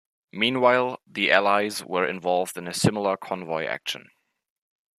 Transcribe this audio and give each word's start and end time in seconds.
Meanwhile, 0.33 0.99
the 1.05 1.31
Allies 1.31 1.85
were 1.85 2.07
involved 2.07 2.57
in 2.57 2.67
a 2.67 2.73
similar 2.73 3.17
convoy 3.17 3.67
action. 3.67 4.09